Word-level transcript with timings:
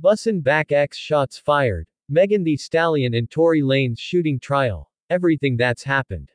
Bussin' 0.00 0.42
back 0.42 0.72
X 0.72 0.98
shots 0.98 1.38
fired. 1.38 1.86
Megan 2.08 2.42
Thee 2.42 2.56
Stallion 2.56 3.14
and 3.14 3.30
Tory 3.30 3.62
Lanez 3.62 3.96
shooting 3.96 4.40
trial. 4.40 4.90
Everything 5.08 5.56
that's 5.56 5.84
happened. 5.84 6.32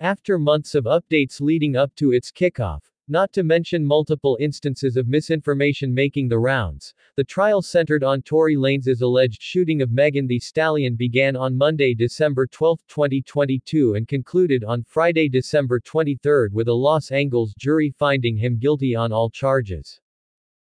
After 0.00 0.38
months 0.38 0.74
of 0.74 0.84
updates 0.84 1.40
leading 1.40 1.76
up 1.76 1.94
to 1.94 2.12
its 2.12 2.30
kickoff, 2.30 2.82
not 3.08 3.32
to 3.32 3.42
mention 3.42 3.86
multiple 3.86 4.36
instances 4.38 4.98
of 4.98 5.08
misinformation 5.08 5.94
making 5.94 6.28
the 6.28 6.38
rounds, 6.38 6.92
the 7.16 7.24
trial 7.24 7.62
centered 7.62 8.04
on 8.04 8.20
Tory 8.20 8.54
Lanez's 8.54 9.00
alleged 9.00 9.40
shooting 9.40 9.80
of 9.80 9.90
Megan 9.90 10.26
Thee 10.26 10.38
Stallion 10.38 10.94
began 10.94 11.36
on 11.36 11.56
Monday, 11.56 11.94
December 11.94 12.46
12, 12.46 12.80
2022 12.86 13.94
and 13.94 14.06
concluded 14.06 14.62
on 14.62 14.82
Friday, 14.82 15.30
December 15.30 15.80
23 15.80 16.48
with 16.52 16.68
a 16.68 16.74
Los 16.74 17.10
Angeles 17.10 17.54
jury 17.54 17.94
finding 17.98 18.36
him 18.36 18.58
guilty 18.58 18.94
on 18.94 19.10
all 19.10 19.30
charges. 19.30 20.00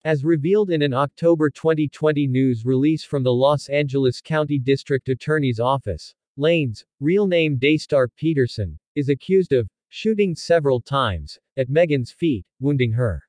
As 0.07 0.23
revealed 0.23 0.69
in 0.69 0.83
an 0.83 0.93
October 0.93 1.49
2020 1.49 2.27
news 2.27 2.63
release 2.63 3.03
from 3.03 3.23
the 3.23 3.33
Los 3.33 3.67
Angeles 3.67 4.21
County 4.21 4.57
District 4.57 5.09
Attorney's 5.09 5.59
Office, 5.59 6.15
Lanez, 6.39 6.85
real 7.01 7.27
name 7.27 7.57
Daystar 7.57 8.07
Peterson, 8.15 8.79
is 8.95 9.09
accused 9.09 9.51
of 9.51 9.67
shooting 9.89 10.33
several 10.33 10.79
times, 10.79 11.37
at 11.57 11.67
Megan's 11.67 12.09
feet, 12.09 12.45
wounding 12.61 12.93
her. 12.93 13.21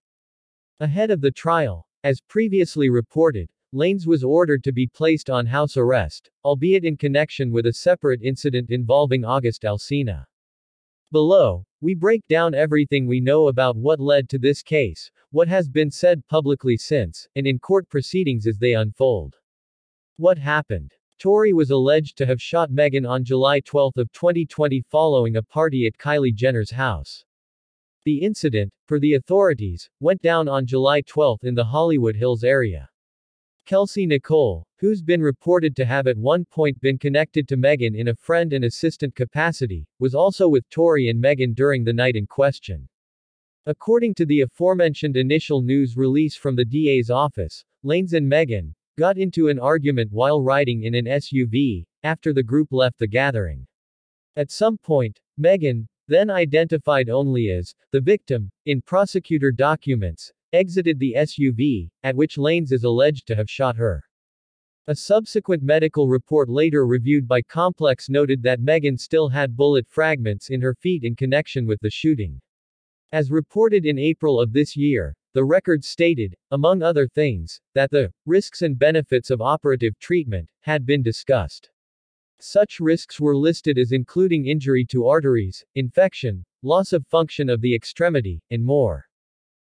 Ahead 0.78 1.10
of 1.10 1.20
the 1.20 1.33
trial, 1.33 1.84
as 2.05 2.20
previously 2.20 2.91
reported, 2.91 3.50
Lanez 3.74 4.06
was 4.06 4.22
ordered 4.22 4.62
to 4.62 4.72
be 4.72 4.86
placed 4.86 5.28
on 5.28 5.47
house 5.47 5.77
arrest, 5.77 6.30
albeit 6.45 6.84
in 6.84 6.97
connection 6.97 7.50
with 7.50 7.66
a 7.66 7.72
separate 7.72 8.22
incident 8.22 8.70
involving 8.70 9.24
August 9.24 9.64
Alsina. 9.64 10.24
Below, 11.10 11.64
we 11.80 11.97
break 11.97 12.24
down 12.28 12.55
everything 12.55 13.08
we 13.08 13.20
know 13.20 13.48
about 13.48 13.77
what 13.77 13.98
led 13.98 14.28
to 14.28 14.38
this 14.38 14.62
case, 14.62 15.10
what 15.30 15.48
has 15.48 15.68
been 15.68 15.91
said 15.91 16.27
publicly 16.27 16.77
since, 16.77 17.28
and 17.36 17.46
in 17.46 17.59
court 17.59 17.88
proceedings 17.88 18.46
as 18.46 18.59
they 18.59 18.74
unfold. 18.74 19.36
What 20.16 20.38
happened? 20.38 20.92
Tory 21.19 21.52
was 21.52 21.70
alleged 21.70 22.16
to 22.19 22.27
have 22.27 22.41
shot 22.41 22.70
Megan 22.70 23.05
on 23.05 23.25
July 23.25 23.61
12 23.61 23.92
of 23.97 24.12
2020 24.12 24.83
following 24.89 25.36
a 25.36 25.42
party 25.42 25.86
at 25.86 25.98
Kylie 25.98 26.34
Jenner's 26.34 26.70
house. 26.70 27.25
The 28.05 28.22
incident, 28.22 28.72
per 28.86 28.98
the 28.98 29.14
authorities, 29.14 29.91
went 30.00 30.22
down 30.22 30.48
on 30.48 30.64
July 30.64 31.02
12 31.02 31.41
in 31.42 31.55
the 31.55 31.64
Hollywood 31.64 32.17
Hills 32.17 32.45
area. 32.45 32.89
Kelsey 33.67 34.06
Nicole, 34.06 34.67
who's 34.78 35.02
been 35.02 35.20
reported 35.20 35.77
to 35.77 35.84
have 35.84 36.06
at 36.06 36.17
one 36.17 36.47
point 36.47 36.80
been 36.80 36.97
connected 36.97 37.47
to 37.48 37.56
Megan 37.58 37.95
in 37.95 38.08
a 38.08 38.14
friend 38.14 38.55
and 38.55 38.64
assistant 38.64 39.14
capacity, 39.14 39.86
was 39.98 40.14
also 40.14 40.48
with 40.48 40.67
Tory 40.70 41.11
and 41.11 41.20
Megan 41.20 41.52
during 41.52 41.84
the 41.84 41.92
night 41.92 42.17
in 42.17 42.27
question. 42.27 42.89
According 43.69 44.14
to 44.14 44.24
the 44.24 44.41
aforementioned 44.41 45.19
initial 45.19 45.61
news 45.61 45.94
release 45.94 46.34
from 46.34 46.56
the 46.56 46.64
DA's 46.64 47.11
office, 47.11 47.66
Lanez 47.84 48.14
and 48.14 48.27
Megan, 48.27 48.74
got 48.98 49.19
into 49.19 49.48
an 49.48 49.58
argument 49.58 50.11
while 50.11 50.41
riding 50.41 50.84
in 50.84 50.94
an 50.94 51.05
SUV, 51.05 51.84
after 52.02 52.33
the 52.33 52.42
group 52.42 52.69
left 52.72 52.98
the 52.98 53.06
gathering. 53.06 53.66
At 54.36 54.50
some 54.50 54.78
point, 54.78 55.20
Megan, 55.36 55.86
then 56.06 56.30
identified 56.30 57.11
only 57.11 57.50
as 57.50 57.74
the 57.92 58.00
victim, 58.00 58.50
in 58.64 58.80
prosecutor 58.80 59.52
documents, 59.52 60.33
exited 60.55 60.98
the 60.98 61.12
SUV, 61.19 61.91
at 62.05 62.16
which 62.16 62.39
Lanez 62.39 62.72
is 62.72 62.84
alleged 62.84 63.27
to 63.27 63.36
have 63.36 63.50
shot 63.50 63.77
her. 63.77 64.02
A 64.86 64.94
subsequent 64.94 65.62
medical 65.62 66.08
report 66.08 66.48
later 66.48 66.86
reviewed 66.86 67.28
by 67.28 67.42
Complex 67.42 68.08
noted 68.08 68.42
that 68.44 68.62
Megan 68.62 68.96
still 68.96 69.28
had 69.28 69.58
bullet 69.58 69.86
fragments 69.86 70.48
in 70.48 70.62
her 70.62 70.74
feet 70.74 71.05
in 71.05 71.14
connection 71.14 71.66
with 71.66 71.80
the 71.80 71.91
shooting. 71.91 72.41
As 73.12 73.31
reported 73.31 73.87
in 73.87 73.98
April 73.98 74.39
of 74.39 74.53
this 74.53 74.77
year, 74.77 75.17
the 75.33 75.45
record 75.45 75.83
stated, 75.83 76.37
among 76.51 76.83
other 76.83 77.09
things, 77.09 77.59
that 77.75 77.91
the 77.91 78.12
risks 78.27 78.61
and 78.61 78.78
benefits 78.78 79.31
of 79.31 79.41
operative 79.41 79.98
treatment 79.98 80.51
had 80.61 80.84
been 80.84 81.03
discussed. 81.03 81.70
Such 82.39 82.81
risks 82.81 83.19
were 83.19 83.34
listed 83.34 83.79
as 83.79 83.92
including 83.92 84.47
injury 84.47 84.84
to 84.91 85.06
arteries, 85.06 85.64
infection, 85.75 86.45
loss 86.62 86.92
of 86.92 87.07
function 87.07 87.48
of 87.48 87.63
the 87.63 87.74
extremity, 87.74 88.42
and 88.51 88.63
more. 88.63 89.07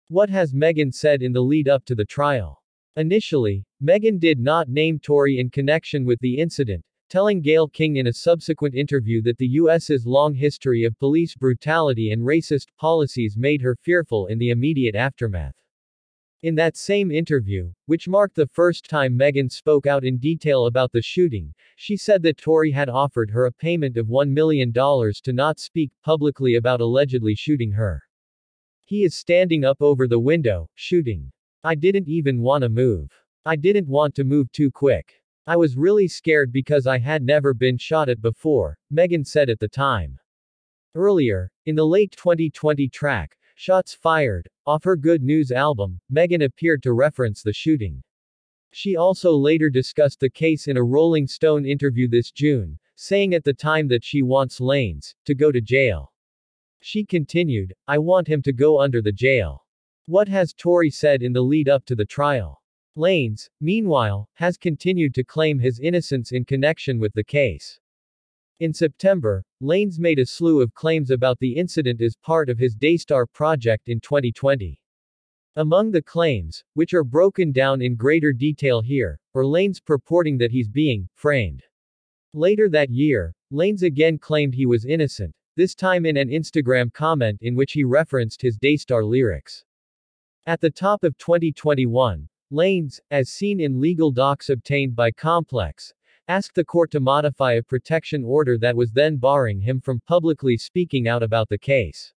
What 0.09 0.29
has 0.29 0.53
Megan 0.53 0.91
said 0.91 1.23
in 1.23 1.33
the 1.33 1.41
lead 1.41 1.69
up 1.69 1.85
to 1.85 1.95
the 1.95 2.05
trial? 2.05 2.61
Initially, 2.97 3.65
Megan 3.81 4.19
did 4.19 4.41
not 4.41 4.69
name 4.69 4.99
Tory 4.99 5.39
in 5.39 5.51
connection 5.51 6.05
with 6.05 6.19
the 6.19 6.37
incident, 6.37 6.85
telling 7.11 7.43
Gayle 7.43 7.69
King 7.69 7.97
in 7.97 8.07
a 8.07 8.13
subsequent 8.13 8.75
interview 8.75 9.21
that 9.23 9.37
the 9.37 9.49
U.S.'s 9.49 10.07
long 10.07 10.33
history 10.33 10.85
of 10.85 10.99
police 10.99 11.35
brutality 11.35 12.13
and 12.13 12.23
racist 12.23 12.69
policies 12.79 13.37
made 13.37 13.61
her 13.61 13.75
fearful 13.75 14.29
in 14.29 14.39
the 14.39 14.51
immediate 14.51 14.95
aftermath. 14.95 15.57
In 16.43 16.55
that 16.55 16.77
same 16.77 17.11
interview, 17.11 17.71
which 17.87 18.09
marked 18.09 18.37
the 18.37 18.47
first 18.47 18.89
time 18.89 19.15
Megan 19.15 19.51
spoke 19.51 19.87
out 19.87 20.05
in 20.05 20.17
detail 20.17 20.67
about 20.67 20.93
the 20.93 21.03
shooting, 21.03 21.53
she 21.77 21.99
said 21.99 22.23
that 22.23 22.39
Tory 22.39 22.71
had 22.71 22.89
offered 22.89 23.31
her 23.31 23.45
a 23.45 23.53
payment 23.53 23.99
of 23.99 24.07
$1 24.07 24.31
million 24.31 24.73
to 24.73 25.33
not 25.33 25.59
speak 25.59 25.91
publicly 26.03 26.55
about 26.55 26.81
allegedly 26.81 27.35
shooting 27.35 27.73
her. 27.73 28.03
He 28.87 29.05
is 29.05 29.17
standing 29.17 29.65
up 29.65 29.83
over 29.83 30.09
the 30.09 30.19
window, 30.19 30.71
shooting. 30.77 31.31
I 31.63 31.75
didn't 31.75 32.09
even 32.09 32.41
want 32.41 32.63
to 32.63 32.71
move. 32.71 33.11
I 33.45 33.57
didn't 33.57 33.89
want 33.89 34.15
to 34.15 34.25
move 34.25 34.51
too 34.53 34.71
quick. 34.71 35.20
I 35.51 35.57
was 35.57 35.77
really 35.77 36.07
scared 36.07 36.53
because 36.53 36.87
I 36.87 36.99
had 36.99 37.25
never 37.25 37.53
been 37.53 37.77
shot 37.77 38.09
at 38.09 38.23
before, 38.23 38.79
Megan 38.89 39.25
said 39.25 39.51
at 39.51 39.59
the 39.59 39.67
time. 39.67 40.17
Earlier, 40.95 41.51
in 41.67 41.75
the 41.75 41.85
late 41.85 42.13
2020 42.13 42.89
track, 42.89 43.37
Shots 43.57 43.93
Fired, 43.93 44.49
off 44.65 44.85
her 44.85 44.95
Good 44.95 45.25
News 45.25 45.51
album, 45.51 45.99
Megan 46.09 46.43
appeared 46.43 46.85
to 46.85 46.93
reference 46.93 47.43
the 47.43 47.53
shooting. 47.53 48.01
She 48.71 48.95
also 48.95 49.33
later 49.33 49.69
discussed 49.71 50.21
the 50.21 50.31
case 50.31 50.69
in 50.69 50.77
a 50.77 50.85
Rolling 50.85 51.27
Stone 51.27 51.67
interview 51.67 52.07
this 52.07 52.31
June, 52.31 52.79
saying 52.95 53.35
at 53.35 53.43
the 53.43 53.53
time 53.53 53.89
that 53.89 54.05
she 54.05 54.23
wants 54.23 54.61
Lanez 54.61 55.17
to 55.25 55.35
go 55.35 55.51
to 55.51 55.61
jail. 55.61 56.13
She 56.79 57.05
continued, 57.05 57.75
I 57.89 57.99
want 57.99 58.29
him 58.29 58.41
to 58.43 58.53
go 58.53 58.81
under 58.81 59.03
the 59.03 59.11
jail. 59.11 59.67
What 60.07 60.29
has 60.29 60.55
Tory 60.55 60.91
said 60.91 61.25
in 61.25 61.33
the 61.33 61.43
lead 61.43 61.69
up 61.69 61.85
to 61.87 61.97
the 61.97 62.07
trial? 62.07 62.60
Lanez, 63.01 63.49
meanwhile, 63.63 64.29
has 64.35 64.59
continued 64.59 65.15
to 65.15 65.25
claim 65.25 65.59
his 65.59 65.81
innocence 65.81 66.33
in 66.33 66.45
connection 66.45 66.99
with 66.99 67.15
the 67.15 67.25
case. 67.25 67.81
In 68.59 68.75
September, 68.75 69.43
Lanez 69.63 69.99
made 69.99 70.19
a 70.19 70.27
slew 70.27 70.61
of 70.61 70.75
claims 70.75 71.11
about 71.11 71.39
the 71.39 71.57
incident 71.57 72.03
as 72.03 72.15
part 72.15 72.51
of 72.51 72.59
his 72.59 72.75
Daystar 72.75 73.27
project 73.27 73.89
in 73.89 74.01
2020. 74.01 74.79
Among 75.57 75.91
the 75.91 76.03
claims, 76.03 76.63
which 76.75 76.93
are 76.93 77.03
broken 77.03 77.53
down 77.53 77.81
in 77.81 77.97
greater 77.97 78.35
detail 78.35 78.83
here, 78.83 79.19
are 79.35 79.45
Lanez 79.45 79.83
purporting 79.83 80.37
that 80.37 80.51
he's 80.51 80.69
being 80.69 81.09
framed. 81.15 81.63
Later 82.35 82.69
that 82.69 82.91
year, 82.91 83.35
Lanez 83.51 83.83
again 83.83 84.19
claimed 84.19 84.53
he 84.53 84.67
was 84.67 84.85
innocent, 84.85 85.35
this 85.57 85.75
time 85.75 86.05
in 86.05 86.19
an 86.19 86.29
Instagram 86.29 86.93
comment 86.93 87.39
in 87.41 87.55
which 87.55 87.73
he 87.73 87.83
referenced 87.83 88.43
his 88.43 88.59
Daystar 88.59 89.03
lyrics. 89.03 89.65
At 90.45 90.61
the 90.61 90.71
top 90.71 91.03
of 91.03 91.17
2021, 91.17 92.29
Lanez, 92.53 93.01
as 93.11 93.29
seen 93.29 93.61
in 93.61 93.81
legal 93.81 94.11
docs 94.11 94.51
obtained 94.51 94.97
by 94.97 95.11
Complex, 95.11 95.93
asked 96.27 96.55
the 96.55 96.65
court 96.65 96.91
to 96.91 97.01
modify 97.01 97.53
a 97.53 97.63
protection 97.63 98.25
order 98.25 98.59
that 98.59 98.77
was 98.77 98.91
then 98.93 99.17
barring 99.17 99.61
him 99.61 99.81
from 99.81 100.01
publicly 100.07 100.57
speaking 100.57 101.09
out 101.09 101.23
about 101.23 101.49
the 101.49 101.59
case. 101.59 102.13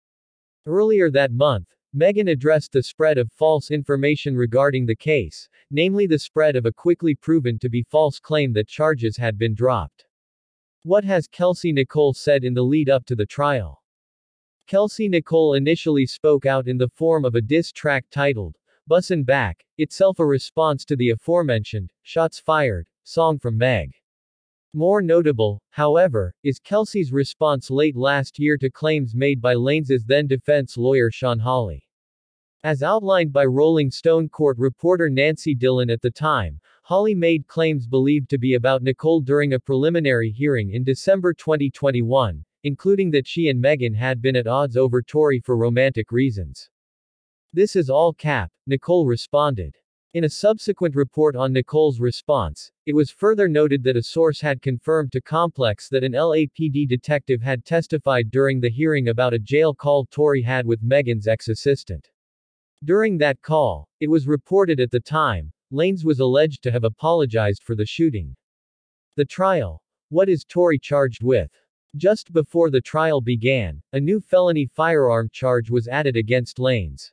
Earlier 0.66 1.10
that 1.10 1.32
month, 1.32 1.69
Megan 1.94 2.28
addressed 2.28 2.72
the 2.72 2.82
spread 2.82 3.19
of 3.19 3.31
false 3.32 3.71
information 3.71 4.34
regarding 4.34 4.87
the 4.87 4.97
case, 4.97 5.48
namely 5.71 6.06
the 6.06 6.19
spread 6.19 6.56
of 6.56 6.65
a 6.65 6.72
quickly 6.72 7.15
proven 7.15 7.59
to 7.59 7.69
be 7.69 7.82
false 7.82 8.19
claim 8.19 8.53
that 8.54 8.69
charges 8.69 9.19
had 9.19 9.37
been 9.37 9.54
dropped. 9.54 10.06
What 10.84 11.04
has 11.04 11.28
Kelsey 11.28 11.72
Nicole 11.72 12.15
said 12.15 12.44
in 12.44 12.54
the 12.54 12.62
lead 12.62 12.88
up 12.88 13.04
to 13.06 13.15
the 13.15 13.26
trial? 13.26 13.82
Kelsey 14.66 15.09
Nicole 15.09 15.54
initially 15.54 16.06
spoke 16.06 16.47
out 16.47 16.66
in 16.66 16.78
the 16.78 16.88
form 16.88 17.26
of 17.26 17.34
a 17.34 17.42
diss 17.42 17.72
track 17.72 18.06
titled, 18.10 18.56
Bussin' 18.88 19.25
Back, 19.25 19.65
itself 19.78 20.19
a 20.19 20.26
response 20.26 20.84
to 20.87 20.97
the 20.97 21.10
aforementioned, 21.10 21.93
Shots 22.03 22.41
Fired, 22.41 22.89
song 23.04 23.39
from 23.39 23.57
Meg. 23.57 23.92
More 24.74 25.01
notable, 25.01 25.62
however, 25.71 26.34
is 26.42 26.59
Kelsey's 26.59 27.12
response 27.12 27.71
late 27.71 27.95
last 27.95 28.41
year 28.41 28.59
to 28.59 28.68
claims 28.71 29.15
made 29.15 29.41
by 29.41 29.54
Lanez's 29.54 30.04
then 30.04 30.27
defense 30.27 30.77
lawyer 30.77 31.12
Shawn 31.12 31.39
Holley. 31.39 31.86
As 32.65 32.83
outlined 32.83 33.33
by 33.33 33.45
Rolling 33.45 33.91
Stone 33.91 34.28
court 34.30 34.59
reporter 34.59 35.09
Nancy 35.09 35.54
Dillon 35.54 35.89
at 35.89 36.03
the 36.03 36.10
time, 36.10 36.60
Holley 36.83 37.15
made 37.15 37.47
claims 37.47 37.86
believed 37.86 38.28
to 38.30 38.39
be 38.39 38.54
about 38.54 38.83
Nicole 38.83 39.21
during 39.21 39.53
a 39.53 39.60
preliminary 39.60 40.30
hearing 40.30 40.71
in 40.71 40.83
December 40.83 41.33
2021, 41.34 42.45
including 42.65 43.12
that 43.12 43.28
she 43.28 43.48
and 43.48 43.60
Megan 43.60 43.95
had 43.95 44.21
been 44.21 44.34
at 44.34 44.48
odds 44.48 44.77
over 44.77 45.03
Tory 45.03 45.39
for 45.39 45.57
romantic 45.57 46.10
reasons. 46.10 46.68
This 47.54 47.77
is 47.77 47.91
all 47.91 48.15
cap, 48.15 48.51
Nicole 48.66 49.04
responded. 49.04 49.77
In 50.15 50.25
a 50.25 50.31
subsequent 50.31 50.95
report 50.95 51.37
on 51.37 51.53
Nicole's 51.53 52.01
response, 52.01 52.71
it 52.87 52.95
was 52.95 53.10
further 53.10 53.47
noted 53.47 53.83
that 53.84 53.97
a 53.97 54.03
source 54.03 54.41
had 54.41 54.63
confirmed 54.63 55.13
to 55.13 55.21
Complex 55.21 55.91
that 55.91 56.03
an 56.03 56.13
LAPD 56.13 56.89
detective 56.89 57.43
had 57.43 57.66
testified 57.66 58.31
during 58.31 58.59
the 58.59 58.71
hearing 58.71 59.09
about 59.09 59.34
a 59.34 59.39
jail 59.39 59.75
call 59.75 60.07
Tory 60.07 60.41
had 60.41 60.65
with 60.65 60.83
Megan's 60.83 61.28
ex-assistant. 61.28 62.09
During 62.84 63.19
that 63.19 63.43
call, 63.43 63.87
it 64.01 64.09
was 64.09 64.27
reported 64.27 64.81
at 64.81 64.91
the 64.91 65.01
time, 65.01 65.53
Lanez 65.71 66.07
was 66.07 66.21
alleged 66.21 66.63
to 66.63 66.71
have 66.71 66.84
apologized 66.84 67.63
for 67.65 67.75
the 67.75 67.84
shooting. 67.84 68.34
The 69.16 69.27
trial. 69.27 69.83
What 70.09 70.31
is 70.31 70.47
Tory 70.48 70.78
charged 70.78 71.22
with? 71.22 71.51
Just 71.97 72.33
before 72.33 72.71
the 72.71 72.81
trial 72.81 73.21
began, 73.21 73.83
a 73.93 74.01
new 74.01 74.21
felony 74.21 74.71
firearm 74.75 75.28
charge 75.31 75.69
was 75.69 75.87
added 75.87 76.16
against 76.16 76.57
Lanez. 76.57 77.13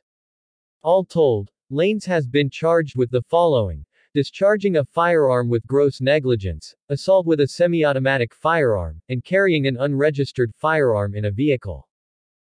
All 0.82 1.04
told, 1.04 1.50
Lanez 1.70 2.04
has 2.06 2.26
been 2.26 2.48
charged 2.48 2.96
with 2.96 3.10
the 3.10 3.22
following 3.22 3.84
discharging 4.12 4.76
a 4.76 4.84
firearm 4.84 5.48
with 5.48 5.66
gross 5.68 6.00
negligence, 6.00 6.74
assault 6.88 7.26
with 7.26 7.40
a 7.40 7.46
semi-automatic 7.46 8.34
firearm, 8.34 9.00
and 9.08 9.22
carrying 9.22 9.68
an 9.68 9.76
unregistered 9.76 10.52
firearm 10.56 11.14
in 11.14 11.26
a 11.26 11.30
vehicle. 11.30 11.88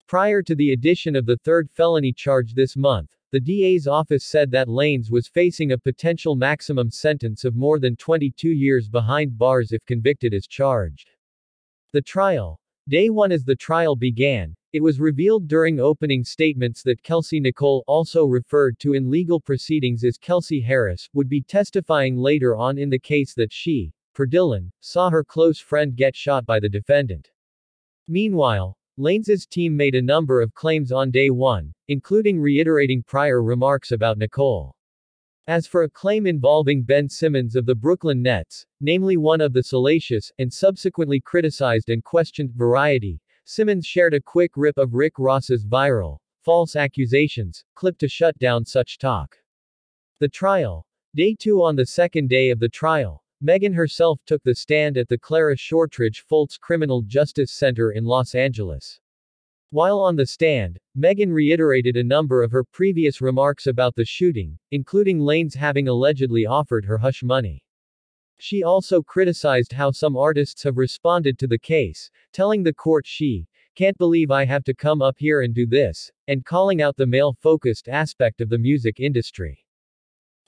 Prior 0.09 0.43
to 0.43 0.55
the 0.57 0.73
addition 0.73 1.15
of 1.15 1.27
the 1.27 1.37
third 1.39 1.71
felony 1.71 2.13
charge 2.13 2.55
this 2.55 2.77
month, 2.77 3.15
the 3.31 3.39
DA's 3.39 3.87
office 3.87 4.25
said 4.25 4.51
that 4.51 4.69
Lanez 4.69 5.11
was 5.11 5.29
facing 5.29 5.73
a 5.73 5.79
potential 5.79 6.35
maximum 6.35 6.91
sentence 6.91 7.45
of 7.45 7.55
more 7.55 7.79
than 7.79 7.95
22 7.97 8.49
years 8.49 8.89
behind 8.89 9.39
bars 9.39 9.71
if 9.71 9.85
convicted 9.87 10.35
as 10.35 10.47
charged. 10.49 11.11
The 11.93 12.03
trial. 12.03 12.61
Day 12.87 13.09
1 13.09 13.33
as 13.33 13.45
the 13.45 13.57
trial 13.57 13.97
began, 13.97 14.55
it 14.75 14.83
was 14.83 15.01
revealed 15.01 15.49
during 15.49 15.81
opening 15.81 16.23
statements 16.23 16.83
that 16.83 17.03
Kelsey 17.03 17.41
Nicole, 17.41 17.83
also 17.87 18.27
referred 18.27 18.79
to 18.81 18.93
in 18.93 19.11
legal 19.11 19.41
proceedings 19.41 20.05
as 20.05 20.19
Kelsey 20.19 20.61
Harris, 20.61 21.09
would 21.15 21.27
be 21.27 21.41
testifying 21.41 22.15
later 22.15 22.55
on 22.55 22.77
in 22.77 22.91
the 22.91 22.99
case 22.99 23.33
that 23.37 23.51
she, 23.51 23.95
per 24.13 24.27
Dillon, 24.27 24.71
saw 24.81 25.09
her 25.09 25.25
close 25.25 25.59
friend 25.59 25.97
get 25.97 26.15
shot 26.15 26.45
by 26.45 26.61
the 26.61 26.69
defendant. 26.69 27.31
Meanwhile, 28.07 28.77
Lanez's 28.99 29.47
team 29.47 29.75
made 29.75 29.95
a 29.95 30.03
number 30.03 30.43
of 30.43 30.53
claims 30.53 30.93
on 30.93 31.11
day 31.11 31.31
one, 31.31 31.73
including 31.89 32.39
reiterating 32.39 33.03
prior 33.03 33.43
remarks 33.43 33.93
about 33.93 34.19
Nicole. 34.19 34.77
As 35.47 35.67
for 35.67 35.83
a 35.83 35.91
claim 35.91 36.27
involving 36.27 36.83
Ben 36.83 37.07
Simmons 37.07 37.55
of 37.55 37.67
the 37.67 37.75
Brooklyn 37.75 38.23
Nets, 38.23 38.65
namely 38.81 39.19
one 39.19 39.43
of 39.43 39.53
the 39.53 39.63
salacious, 39.63 40.33
and 40.39 40.51
subsequently 40.51 41.21
criticized 41.21 41.91
and 41.91 42.03
questioned, 42.03 42.55
variety, 42.55 43.21
Simmons 43.45 43.85
shared 43.85 44.15
a 44.15 44.23
quick 44.23 44.53
rip 44.57 44.79
of 44.79 44.95
Rick 44.95 45.19
Ross's 45.19 45.67
viral, 45.67 46.17
false 46.41 46.77
accusations, 46.77 47.63
clip 47.75 47.99
to 47.99 48.09
shut 48.09 48.39
down 48.39 48.65
such 48.65 48.97
talk. 48.97 49.37
The 50.19 50.31
trial. 50.31 50.87
Day 51.15 51.37
2 51.39 51.63
On 51.63 51.77
the 51.77 51.85
second 51.85 52.29
day 52.31 52.49
of 52.49 52.59
the 52.59 52.71
trial, 52.71 53.23
Megan 53.43 53.75
herself 53.75 54.21
took 54.25 54.43
the 54.45 54.55
stand 54.55 54.97
at 54.97 55.11
the 55.11 55.19
Clara 55.19 55.59
Shortridge 55.59 56.25
Foltz 56.27 56.59
Criminal 56.59 57.03
Justice 57.03 57.53
Center 57.53 57.93
in 57.93 58.05
Los 58.05 58.35
Angeles. 58.35 58.99
While 59.75 59.99
on 59.99 60.15
the 60.15 60.25
stand, 60.25 60.79
Megan 60.95 61.33
reiterated 61.33 61.97
a 61.97 62.05
number 62.05 62.45
of 62.45 62.53
her 62.53 62.63
previous 62.63 63.21
remarks 63.21 63.67
about 63.67 63.97
the 63.97 64.05
shooting, 64.05 64.57
including 64.71 65.19
Lanez 65.19 65.53
having 65.53 65.89
allegedly 65.89 66.47
offered 66.47 66.85
her 66.85 66.97
hush 66.97 67.25
money. 67.25 67.61
She 68.39 68.63
also 68.63 69.03
criticized 69.03 69.73
how 69.73 69.91
some 69.91 70.17
artists 70.17 70.63
have 70.63 70.77
responded 70.77 71.41
to 71.41 71.49
the 71.49 71.59
case, 71.59 72.09
telling 72.33 72.63
the 72.63 72.73
court 72.73 73.05
she 73.05 73.49
can't 73.75 73.99
believe 73.99 74.31
I 74.31 74.45
have 74.45 74.63
to 74.63 74.75
come 74.75 75.03
up 75.03 75.17
here 75.19 75.41
and 75.41 75.53
do 75.53 75.67
this, 75.67 76.09
and 76.29 76.45
calling 76.45 76.81
out 76.81 76.97
the 76.97 77.09
male 77.09 77.37
focused 77.43 77.89
aspect 77.89 78.41
of 78.41 78.51
the 78.51 78.59
music 78.59 79.01
industry. 79.01 79.67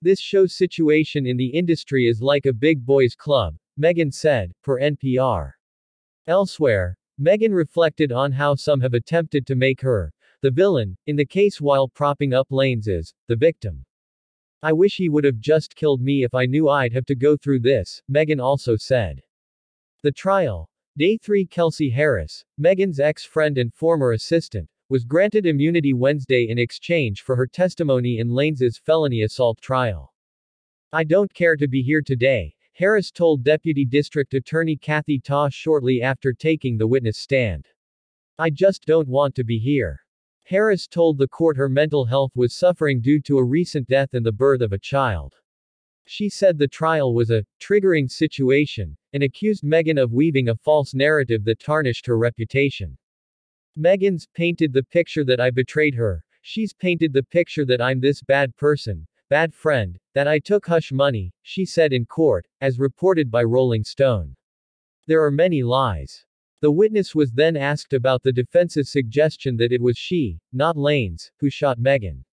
This 0.02 0.20
shows 0.20 0.56
situation 0.56 1.26
in 1.26 1.37
the 1.37 1.49
industry 1.49 2.06
is 2.06 2.22
like 2.22 2.46
a 2.46 2.52
big 2.52 2.87
boys 2.87 3.17
club, 3.17 3.56
Megan 3.76 4.12
said, 4.12 4.52
for 4.62 4.79
NPR. 4.79 5.50
Elsewhere, 6.29 6.96
Megan 7.19 7.53
reflected 7.53 8.13
on 8.13 8.33
how 8.33 8.55
some 8.55 8.81
have 8.81 8.93
attempted 8.93 9.47
to 9.47 9.55
make 9.55 9.81
her 9.81 10.13
the 10.43 10.51
villain 10.51 10.97
in 11.07 11.17
the 11.17 11.25
case 11.25 11.61
while 11.61 11.89
propping 11.89 12.35
up 12.35 12.49
Lanez 12.51 12.89
as 12.89 13.15
the 13.27 13.37
victim. 13.37 13.85
I 14.63 14.73
wish 14.73 14.97
he 14.97 15.09
would 15.09 15.25
have 15.25 15.41
just 15.41 15.77
killed 15.77 16.03
me 16.03 16.25
if 16.25 16.35
I 16.35 16.45
knew 16.45 16.69
I'd 16.69 16.93
have 16.93 17.07
to 17.07 17.15
go 17.15 17.37
through 17.37 17.61
this, 17.61 18.03
Megan 18.09 18.41
also 18.41 18.77
said. 18.77 19.23
The 20.03 20.13
trial. 20.13 20.69
Day 20.99 21.19
3 21.19 21.47
Kelsey 21.47 21.91
Harris, 21.91 22.45
Megan's 22.59 23.01
ex-friend 23.01 23.59
and 23.59 23.73
former 23.73 24.13
assistant, 24.13 24.69
was 24.89 25.05
granted 25.05 25.47
immunity 25.47 25.93
Wednesday 25.93 26.49
in 26.49 26.59
exchange 26.59 27.23
for 27.23 27.37
her 27.37 27.47
testimony 27.47 28.19
in 28.19 28.29
Lanez's 28.29 28.79
felony 28.79 29.23
assault 29.23 29.61
trial. 29.61 30.15
I 30.93 31.05
don't 31.05 31.33
care 31.33 31.57
to 31.57 31.69
be 31.69 31.83
here 31.83 32.03
today, 32.03 32.56
Harris 32.78 33.11
told 33.11 33.43
Deputy 33.43 33.87
District 33.87 34.34
Attorney 34.34 34.76
Kathy 34.76 35.19
Ta 35.19 35.49
shortly 35.49 36.02
after 36.02 36.34
taking 36.34 36.76
the 36.76 36.87
witness 36.87 37.17
stand. 37.17 37.67
I 38.38 38.50
just 38.50 38.84
don't 38.84 39.08
want 39.08 39.34
to 39.37 39.44
be 39.44 39.58
here. 39.58 39.99
Harris 40.43 40.87
told 40.87 41.17
the 41.17 41.26
court 41.26 41.56
her 41.56 41.70
mental 41.70 42.05
health 42.05 42.32
was 42.34 42.52
suffering 42.52 43.00
due 43.00 43.19
to 43.23 43.38
a 43.38 43.44
recent 43.44 43.88
death 43.88 44.11
and 44.12 44.26
the 44.26 44.31
birth 44.31 44.61
of 44.61 44.75
a 44.75 44.78
child. 44.78 45.32
She 46.05 46.28
said 46.28 46.58
the 46.58 46.69
trial 46.69 47.14
was 47.14 47.31
a 47.31 47.46
triggering 47.62 48.11
situation, 48.11 48.94
and 49.14 49.22
accused 49.22 49.64
Megan 49.64 49.96
of 49.96 50.12
weaving 50.12 50.50
a 50.50 50.56
false 50.56 50.93
narrative 50.93 51.44
that 51.46 51.61
tarnished 51.61 52.05
her 52.05 52.19
reputation. 52.19 52.99
Megan's 53.75 54.29
painted 54.34 54.75
the 54.75 54.84
picture 54.84 55.25
that 55.25 55.40
I 55.40 55.49
betrayed 55.49 55.94
her. 55.94 56.22
She's 56.43 56.75
painted 56.75 57.14
the 57.14 57.22
picture 57.22 57.64
that 57.64 57.81
I'm 57.81 58.00
this 58.00 58.22
bad 58.22 58.55
person, 58.55 59.06
bad 59.31 59.55
friend, 59.55 59.99
that 60.17 60.27
I 60.27 60.39
took 60.39 60.65
hush 60.65 60.93
money, 60.93 61.31
she 61.43 61.67
said 61.67 61.93
in 61.93 62.07
court, 62.07 62.47
as 62.63 62.79
reported 62.79 63.31
by 63.31 63.43
Rolling 63.43 63.85
Stone. 63.85 64.35
There 65.07 65.23
are 65.23 65.31
many 65.31 65.63
lies. 65.63 66.25
The 66.63 66.73
witness 66.73 67.15
was 67.15 67.33
then 67.33 67.55
asked 67.55 67.93
about 67.93 68.23
the 68.23 68.33
defense's 68.33 68.91
suggestion 68.91 69.59
that 69.59 69.73
it 69.73 69.83
was 69.83 69.99
she, 69.99 70.39
not 70.55 70.75
Lanez, 70.75 71.31
who 71.39 71.51
shot 71.51 71.79
Megan. 71.79 72.25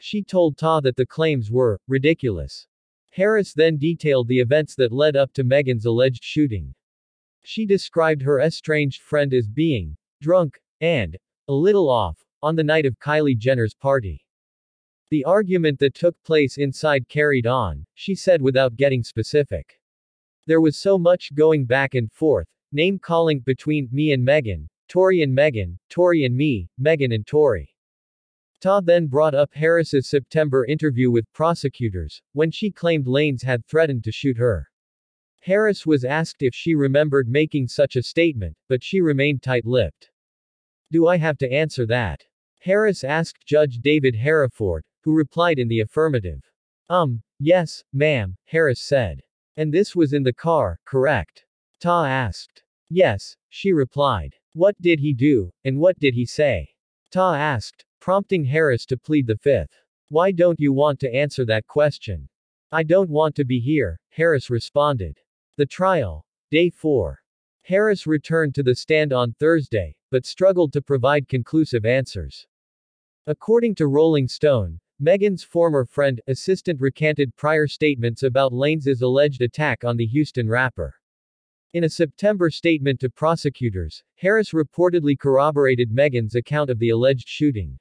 She 0.00 0.24
told 0.24 0.58
Ta 0.58 0.80
that 0.80 0.96
the 0.96 1.06
claims 1.06 1.48
were 1.48 1.78
ridiculous. 1.86 2.66
Harris 3.10 3.54
then 3.54 3.78
detailed 3.78 4.26
the 4.26 4.40
events 4.40 4.74
that 4.74 4.90
led 4.90 5.14
up 5.14 5.32
to 5.34 5.44
Megan's 5.44 5.86
alleged 5.86 6.24
shooting. 6.24 6.74
She 7.44 7.66
described 7.66 8.22
her 8.22 8.40
estranged 8.40 9.00
friend 9.00 9.32
as 9.32 9.46
being 9.46 9.96
drunk 10.20 10.58
and 10.80 11.16
a 11.46 11.52
little 11.52 11.88
off 11.88 12.24
on 12.42 12.56
the 12.56 12.64
night 12.64 12.84
of 12.84 12.98
Kylie 12.98 13.38
Jenner's 13.38 13.74
party. 13.74 14.26
The 15.12 15.26
argument 15.26 15.78
that 15.80 15.92
took 15.92 16.16
place 16.22 16.56
inside 16.56 17.06
carried 17.06 17.46
on, 17.46 17.84
she 17.92 18.14
said 18.14 18.40
without 18.40 18.76
getting 18.76 19.02
specific. 19.02 19.78
There 20.46 20.62
was 20.62 20.78
so 20.78 20.96
much 20.96 21.34
going 21.34 21.66
back 21.66 21.94
and 21.94 22.10
forth, 22.10 22.48
Name 22.72 22.98
calling 22.98 23.40
between 23.40 23.90
me 23.92 24.12
and 24.12 24.24
Megan, 24.24 24.70
Tory 24.88 25.20
and 25.20 25.34
Megan, 25.34 25.78
Tory 25.90 26.24
and 26.24 26.34
me, 26.34 26.70
Megan 26.78 27.12
and 27.12 27.26
Tory. 27.26 27.76
Ta 28.62 28.80
then 28.80 29.06
brought 29.06 29.34
up 29.34 29.52
Harris's 29.52 30.08
September 30.08 30.64
interview 30.64 31.10
with 31.10 31.30
prosecutors, 31.34 32.22
when 32.32 32.50
she 32.50 32.70
claimed 32.70 33.04
Lanez 33.04 33.42
had 33.42 33.66
threatened 33.66 34.04
to 34.04 34.12
shoot 34.12 34.38
her. 34.38 34.66
Harris 35.40 35.84
was 35.84 36.06
asked 36.06 36.40
if 36.40 36.54
she 36.54 36.74
remembered 36.74 37.28
making 37.28 37.68
such 37.68 37.96
a 37.96 38.02
statement, 38.02 38.56
but 38.66 38.82
she 38.82 39.02
remained 39.02 39.42
tight-lipped. 39.42 40.10
Do 40.90 41.06
I 41.06 41.18
have 41.18 41.36
to 41.36 41.52
answer 41.52 41.84
that? 41.84 42.22
Harris 42.60 43.04
asked 43.04 43.44
Judge 43.44 43.78
David 43.82 44.14
Herriford, 44.14 44.84
who 45.02 45.14
replied 45.14 45.58
in 45.58 45.68
the 45.68 45.80
affirmative. 45.80 46.42
Um, 46.88 47.22
yes, 47.38 47.82
ma'am, 47.92 48.36
Harris 48.44 48.80
said. 48.80 49.20
And 49.56 49.72
this 49.72 49.94
was 49.94 50.12
in 50.12 50.22
the 50.22 50.32
car, 50.32 50.78
correct? 50.84 51.44
Ta 51.80 52.06
asked. 52.06 52.62
Yes, 52.88 53.36
she 53.48 53.72
replied. 53.72 54.34
What 54.54 54.80
did 54.80 55.00
he 55.00 55.12
do, 55.12 55.50
and 55.64 55.78
what 55.78 55.98
did 55.98 56.14
he 56.14 56.26
say? 56.26 56.68
Ta 57.10 57.34
asked, 57.34 57.84
prompting 58.00 58.44
Harris 58.44 58.86
to 58.86 58.96
plead 58.96 59.26
the 59.26 59.36
fifth. 59.36 59.74
Why 60.08 60.30
don't 60.32 60.60
you 60.60 60.72
want 60.72 61.00
to 61.00 61.14
answer 61.14 61.44
that 61.46 61.66
question? 61.66 62.28
I 62.70 62.82
don't 62.82 63.10
want 63.10 63.34
to 63.36 63.44
be 63.44 63.60
here, 63.60 63.98
Harris 64.10 64.50
responded. 64.50 65.18
The 65.56 65.66
trial. 65.66 66.26
Day 66.50 66.70
4. 66.70 67.18
Harris 67.62 68.06
returned 68.06 68.54
to 68.54 68.62
the 68.62 68.74
stand 68.74 69.12
on 69.12 69.34
Thursday, 69.34 69.96
but 70.10 70.26
struggled 70.26 70.72
to 70.72 70.82
provide 70.82 71.28
conclusive 71.28 71.86
answers. 71.86 72.46
According 73.26 73.76
to 73.76 73.86
Rolling 73.86 74.26
Stone, 74.26 74.80
Megan's 75.04 75.42
former 75.42 75.84
friend, 75.84 76.20
assistant 76.28 76.80
recanted 76.80 77.34
prior 77.34 77.66
statements 77.66 78.22
about 78.22 78.52
Lanez's 78.52 79.02
alleged 79.02 79.42
attack 79.42 79.82
on 79.82 79.96
the 79.96 80.06
Houston 80.06 80.48
rapper. 80.48 80.94
In 81.72 81.82
a 81.82 81.88
September 81.88 82.50
statement 82.50 83.00
to 83.00 83.10
prosecutors, 83.10 84.04
Harris 84.14 84.52
reportedly 84.52 85.18
corroborated 85.18 85.90
Megan's 85.90 86.36
account 86.36 86.70
of 86.70 86.78
the 86.78 86.90
alleged 86.90 87.26
shooting. 87.26 87.76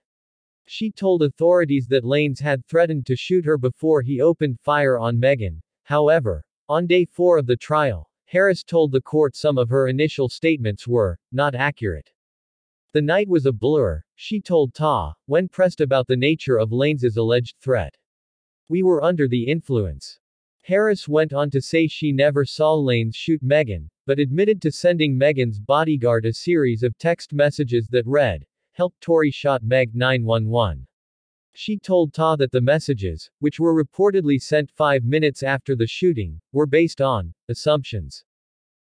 She 0.65 0.89
told 0.89 1.21
authorities 1.21 1.85
that 1.89 2.03
Lanez 2.03 2.39
had 2.39 2.65
threatened 2.65 3.05
to 3.05 3.15
shoot 3.15 3.45
her 3.45 3.59
before 3.59 4.01
he 4.01 4.19
opened 4.19 4.59
fire 4.59 4.97
on 4.97 5.19
Megan. 5.19 5.61
However, 5.83 6.43
on 6.69 6.87
day 6.87 7.05
four 7.05 7.37
of 7.37 7.45
the 7.45 7.55
trial, 7.55 8.09
Harris 8.25 8.63
told 8.63 8.91
the 8.91 8.99
court 8.99 9.35
some 9.35 9.59
of 9.59 9.69
her 9.69 9.87
initial 9.87 10.27
statements 10.27 10.87
were 10.87 11.19
not 11.31 11.53
accurate. 11.53 12.09
The 12.93 13.01
night 13.03 13.29
was 13.29 13.45
a 13.45 13.53
blur, 13.53 14.03
she 14.23 14.39
told 14.39 14.71
Ta, 14.75 15.15
when 15.25 15.47
pressed 15.47 15.81
about 15.81 16.05
the 16.05 16.15
nature 16.15 16.59
of 16.59 16.71
Lanez's 16.71 17.17
alleged 17.17 17.57
threat. 17.59 17.97
We 18.69 18.83
were 18.83 19.03
under 19.03 19.27
the 19.27 19.45
influence. 19.45 20.19
Harris 20.61 21.07
went 21.07 21.33
on 21.33 21.49
to 21.49 21.59
say 21.59 21.87
she 21.87 22.11
never 22.11 22.45
saw 22.45 22.75
Lanez 22.75 23.15
shoot 23.15 23.41
Megan, 23.41 23.89
but 24.05 24.19
admitted 24.19 24.61
to 24.61 24.71
sending 24.71 25.17
Megan's 25.17 25.59
bodyguard 25.59 26.27
a 26.27 26.33
series 26.33 26.83
of 26.83 26.95
text 26.99 27.33
messages 27.33 27.87
that 27.87 28.05
read, 28.05 28.45
Help 28.73 28.93
Tory 29.01 29.31
shot 29.31 29.63
Meg 29.63 29.95
911. 29.95 30.85
She 31.53 31.79
told 31.79 32.13
Ta 32.13 32.35
that 32.35 32.51
the 32.51 32.61
messages, 32.61 33.27
which 33.39 33.59
were 33.59 33.73
reportedly 33.73 34.39
sent 34.39 34.69
five 34.69 35.03
minutes 35.03 35.41
after 35.41 35.75
the 35.75 35.87
shooting, 35.87 36.39
were 36.51 36.67
based 36.67 37.01
on 37.01 37.33
assumptions. 37.49 38.23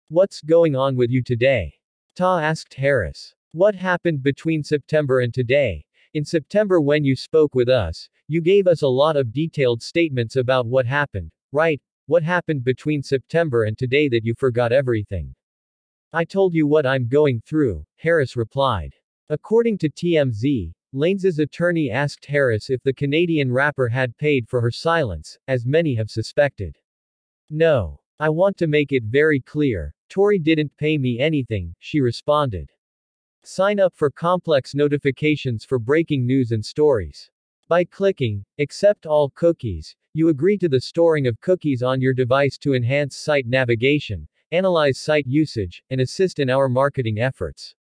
What's 0.07 0.39
going 0.39 0.77
on 0.77 0.95
with 0.95 1.09
you 1.09 1.21
today? 1.21 1.73
Ta 2.15 2.39
asked 2.39 2.75
Harris. 2.75 3.35
What 3.57 3.73
happened 3.73 4.21
between 4.21 4.63
September 4.63 5.21
and 5.21 5.33
today? 5.33 5.83
In 6.13 6.23
September, 6.23 6.79
when 6.79 7.03
you 7.03 7.15
spoke 7.15 7.55
with 7.55 7.69
us, 7.69 8.07
you 8.27 8.39
gave 8.39 8.67
us 8.67 8.83
a 8.83 8.87
lot 8.87 9.17
of 9.17 9.33
detailed 9.33 9.81
statements 9.81 10.35
about 10.35 10.67
what 10.67 10.85
happened, 10.85 11.31
right? 11.51 11.81
What 12.05 12.21
happened 12.21 12.63
between 12.63 13.01
September 13.01 13.63
and 13.63 13.75
today 13.75 14.09
that 14.09 14.23
you 14.23 14.35
forgot 14.37 14.71
everything? 14.71 15.33
I 16.13 16.23
told 16.23 16.53
you 16.53 16.67
what 16.67 16.85
I'm 16.85 17.07
going 17.07 17.41
through, 17.41 17.83
Harris 17.95 18.35
replied. 18.35 18.93
According 19.29 19.79
to 19.79 19.89
TMZ, 19.89 20.71
Lanez's 20.93 21.39
attorney 21.39 21.89
asked 21.89 22.27
Harris 22.27 22.69
if 22.69 22.83
the 22.83 22.93
Canadian 22.93 23.51
rapper 23.51 23.87
had 23.87 24.15
paid 24.19 24.47
for 24.47 24.61
her 24.61 24.69
silence, 24.69 25.35
as 25.47 25.65
many 25.65 25.95
have 25.95 26.11
suspected. 26.11 26.77
No. 27.49 28.01
I 28.19 28.29
want 28.29 28.55
to 28.57 28.67
make 28.67 28.91
it 28.91 29.05
very 29.05 29.39
clear. 29.39 29.95
Tory 30.09 30.37
didn't 30.37 30.77
pay 30.77 30.99
me 30.99 31.17
anything, 31.17 31.73
she 31.79 32.01
responded. 32.01 32.69
Sign 33.43 33.79
up 33.79 33.93
for 33.95 34.09
complex 34.09 34.75
notifications 34.75 35.63
for 35.63 35.79
breaking 35.79 36.25
news 36.25 36.51
and 36.51 36.65
stories. 36.65 37.29
By 37.67 37.85
clicking, 37.85 38.45
Accept 38.59 39.05
all 39.05 39.29
cookies, 39.29 39.95
you 40.13 40.29
agree 40.29 40.57
to 40.57 40.67
the 40.67 40.81
storing 40.81 41.27
of 41.27 41.39
cookies 41.41 41.83
on 41.83 42.01
your 42.01 42.13
device 42.13 42.57
to 42.57 42.73
enhance 42.73 43.15
site 43.15 43.45
navigation, 43.45 44.27
analyze 44.51 44.97
site 44.99 45.27
usage, 45.27 45.83
and 45.89 46.01
assist 46.01 46.39
in 46.39 46.49
our 46.49 46.67
marketing 46.67 47.19
efforts. 47.19 47.75